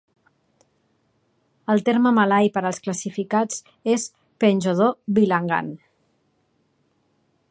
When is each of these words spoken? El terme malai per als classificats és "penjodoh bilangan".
El 1.73 1.83
terme 1.89 2.13
malai 2.19 2.49
per 2.55 2.63
als 2.69 2.79
classificats 2.87 3.61
és 3.97 4.07
"penjodoh 4.45 4.91
bilangan". 5.19 5.73